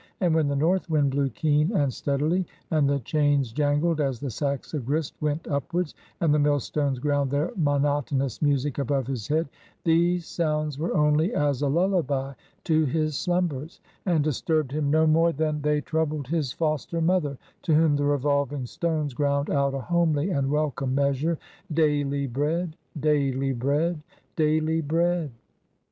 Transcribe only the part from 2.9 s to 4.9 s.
chains jangled as the sacks of